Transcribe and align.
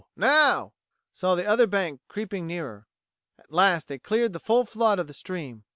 "Now!", 0.15 0.73
saw 1.13 1.35
the 1.35 1.45
other 1.45 1.67
bank 1.67 2.01
creeping 2.07 2.47
nearer. 2.47 2.87
At 3.37 3.51
last 3.51 3.87
they 3.87 3.99
cleared 3.99 4.33
the 4.33 4.39
full 4.39 4.65
flood 4.65 4.97
of 4.97 5.05
the 5.05 5.13
stream. 5.13 5.63